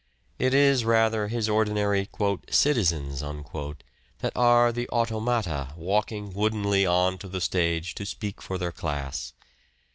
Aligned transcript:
It 0.39 0.55
is 0.55 0.83
rather 0.83 1.27
his 1.27 1.47
ordinary" 1.47 2.09
citizens" 2.49 3.19
that 3.19 4.31
are 4.35 4.71
the 4.71 4.89
automata 4.89 5.73
walking 5.77 6.33
woodenly 6.33 6.87
on 6.87 7.19
to 7.19 7.27
the 7.27 7.39
stage 7.39 7.93
to 7.93 8.05
speak 8.07 8.41
for 8.41 8.57
their 8.57 8.71
class. 8.71 9.33